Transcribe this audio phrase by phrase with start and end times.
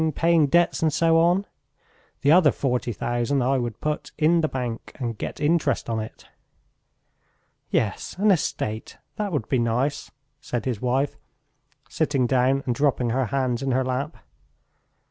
[0.15, 1.45] paying debts, and so on....
[2.21, 6.25] The other forty thousand I would put in the bank and get interest on it."
[7.69, 10.09] "Yes, an estate, that would be nice,"
[10.39, 11.17] said his wife,
[11.87, 14.17] sitting down and dropping her hands in her lap.